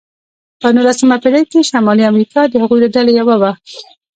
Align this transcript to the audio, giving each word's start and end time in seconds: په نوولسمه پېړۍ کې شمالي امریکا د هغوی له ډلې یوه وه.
په 0.61 0.67
نوولسمه 0.75 1.15
پېړۍ 1.23 1.43
کې 1.51 1.67
شمالي 1.69 2.03
امریکا 2.11 2.41
د 2.47 2.53
هغوی 2.61 2.79
له 2.83 2.89
ډلې 2.95 3.11
یوه 3.19 3.35
وه. 3.41 3.51